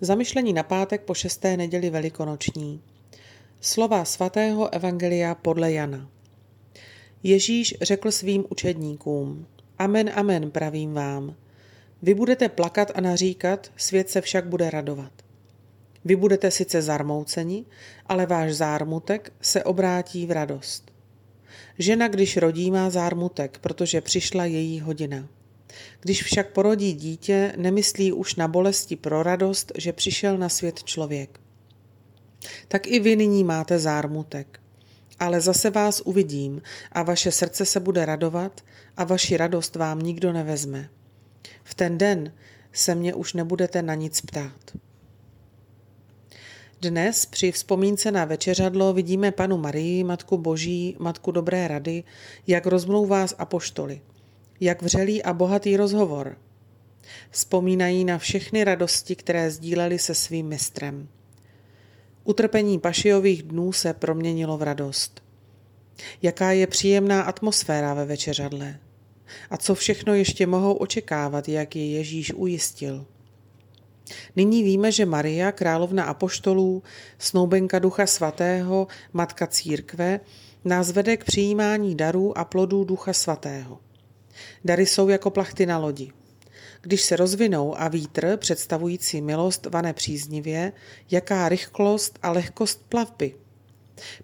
[0.00, 2.82] Zamyšlení na pátek po šesté neděli velikonoční.
[3.60, 6.08] Slova svatého Evangelia podle Jana.
[7.22, 9.46] Ježíš řekl svým učedníkům,
[9.78, 11.34] Amen, amen, pravím vám.
[12.02, 15.12] Vy budete plakat a naříkat, svět se však bude radovat.
[16.04, 17.64] Vy budete sice zarmouceni,
[18.06, 20.92] ale váš zármutek se obrátí v radost.
[21.78, 25.28] Žena, když rodí, má zármutek, protože přišla její hodina.
[26.00, 31.40] Když však porodí dítě, nemyslí už na bolesti pro radost, že přišel na svět člověk.
[32.68, 34.60] Tak i vy nyní máte zármutek.
[35.18, 36.62] Ale zase vás uvidím
[36.92, 38.64] a vaše srdce se bude radovat
[38.96, 40.88] a vaši radost vám nikdo nevezme.
[41.64, 42.32] V ten den
[42.72, 44.76] se mě už nebudete na nic ptát.
[46.80, 52.04] Dnes při vzpomínce na večeřadlo vidíme panu Marii, Matku Boží, Matku Dobré rady,
[52.46, 54.00] jak rozmlouvá s apoštoly–
[54.60, 56.38] jak vřelý a bohatý rozhovor.
[57.30, 61.08] Vzpomínají na všechny radosti, které sdíleli se svým mistrem.
[62.24, 65.22] Utrpení pašijových dnů se proměnilo v radost.
[66.22, 68.78] Jaká je příjemná atmosféra ve večeřadle.
[69.50, 73.06] A co všechno ještě mohou očekávat, jak je Ježíš ujistil.
[74.36, 76.82] Nyní víme, že Maria, královna apoštolů,
[77.18, 80.20] snoubenka Ducha Svatého, matka církve,
[80.64, 83.78] nás vede k přijímání darů a plodů Ducha Svatého.
[84.64, 86.12] Dary jsou jako plachty na lodi.
[86.82, 90.72] Když se rozvinou a vítr, představující milost, vane příznivě,
[91.10, 93.34] jaká rychlost a lehkost plavby.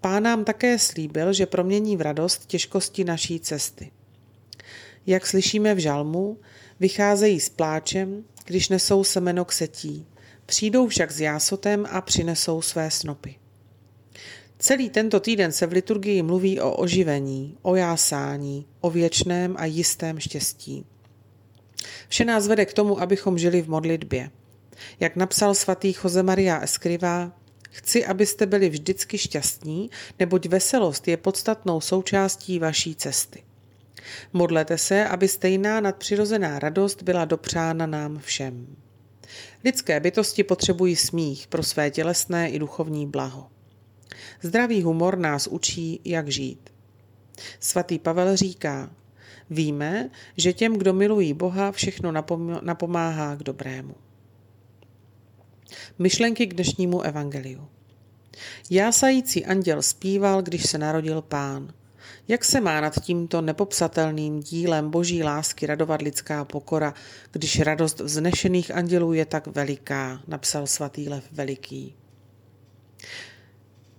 [0.00, 3.90] Pán nám také slíbil, že promění v radost těžkosti naší cesty.
[5.06, 6.38] Jak slyšíme v žalmu,
[6.80, 10.06] vycházejí s pláčem, když nesou semeno k setí,
[10.46, 13.36] přijdou však s jásotem a přinesou své snopy.
[14.66, 20.18] Celý tento týden se v liturgii mluví o oživení, o jásání, o věčném a jistém
[20.18, 20.86] štěstí.
[22.08, 24.30] Vše nás vede k tomu, abychom žili v modlitbě.
[25.00, 27.32] Jak napsal svatý Jose Maria Escrivá,
[27.70, 33.42] chci, abyste byli vždycky šťastní, neboť veselost je podstatnou součástí vaší cesty.
[34.32, 38.76] Modlete se, aby stejná nadpřirozená radost byla dopřána nám všem.
[39.64, 43.55] Lidské bytosti potřebují smích pro své tělesné i duchovní blaho.
[44.42, 46.70] Zdravý humor nás učí, jak žít.
[47.60, 48.90] Svatý Pavel říká,
[49.50, 52.12] víme, že těm, kdo milují Boha, všechno
[52.62, 53.94] napomáhá k dobrému.
[55.98, 57.68] Myšlenky k dnešnímu evangeliu.
[58.70, 61.72] Jásající anděl zpíval, když se narodil pán.
[62.28, 66.94] Jak se má nad tímto nepopsatelným dílem boží lásky radovat lidská pokora,
[67.32, 71.94] když radost vznešených andělů je tak veliká, napsal svatý Lev Veliký.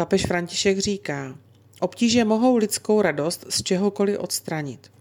[0.00, 1.38] Papež František říká,
[1.80, 4.92] obtíže mohou lidskou radost z čehokoliv odstranit.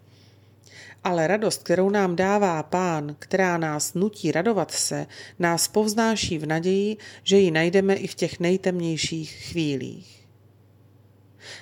[1.03, 5.07] Ale radost, kterou nám dává Pán, která nás nutí radovat se,
[5.39, 10.27] nás povznáší v naději, že ji najdeme i v těch nejtemnějších chvílích.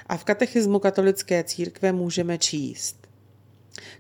[0.05, 3.07] A v katechismu katolické církve můžeme číst.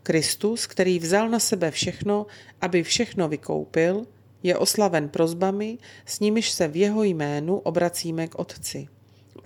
[0.03, 2.25] Kristus, který vzal na sebe všechno,
[2.61, 4.05] aby všechno vykoupil,
[4.43, 8.87] je oslaven prozbami, s nimiž se v jeho jménu obracíme k Otci.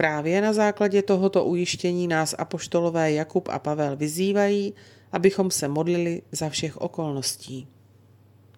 [0.01, 4.73] Právě na základě tohoto ujištění nás apoštolové Jakub a Pavel vyzývají,
[5.11, 7.67] abychom se modlili za všech okolností.